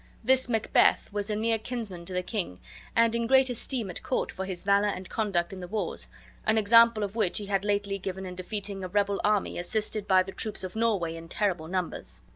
This 0.23 0.49
Macbeth 0.49 1.13
was 1.13 1.29
a 1.29 1.35
near 1.35 1.59
kinsman 1.59 2.05
to 2.05 2.13
the 2.13 2.23
king, 2.23 2.59
and 2.95 3.13
in 3.13 3.27
great 3.27 3.51
esteem 3.51 3.87
at 3.91 4.01
court 4.01 4.31
for 4.31 4.45
his 4.45 4.63
valor 4.63 4.87
and 4.87 5.07
conduct 5.07 5.53
in 5.53 5.59
the 5.59 5.67
wars, 5.67 6.07
an 6.43 6.57
example 6.57 7.03
of 7.03 7.15
which 7.15 7.37
he 7.37 7.45
had 7.45 7.63
lately 7.63 7.99
given 7.99 8.25
in 8.25 8.33
defeating 8.33 8.83
a 8.83 8.87
rebel 8.87 9.21
army 9.23 9.59
assisted 9.59 10.07
by 10.07 10.23
the 10.23 10.31
troops 10.31 10.63
of 10.63 10.75
Norway 10.75 11.15
in 11.15 11.29
terrible 11.29 11.67
numbers. 11.67 12.21